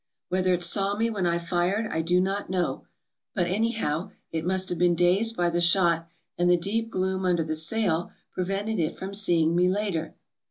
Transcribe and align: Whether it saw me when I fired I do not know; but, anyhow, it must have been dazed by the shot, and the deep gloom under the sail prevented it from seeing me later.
Whether 0.29 0.51
it 0.55 0.63
saw 0.63 0.97
me 0.97 1.11
when 1.11 1.27
I 1.27 1.37
fired 1.37 1.85
I 1.91 2.01
do 2.01 2.19
not 2.19 2.49
know; 2.49 2.87
but, 3.35 3.45
anyhow, 3.45 4.09
it 4.31 4.43
must 4.47 4.69
have 4.69 4.79
been 4.79 4.95
dazed 4.95 5.37
by 5.37 5.51
the 5.51 5.61
shot, 5.61 6.07
and 6.39 6.49
the 6.49 6.57
deep 6.57 6.89
gloom 6.89 7.23
under 7.23 7.43
the 7.43 7.53
sail 7.55 8.11
prevented 8.31 8.79
it 8.79 8.97
from 8.97 9.13
seeing 9.13 9.55
me 9.55 9.69
later. 9.69 10.15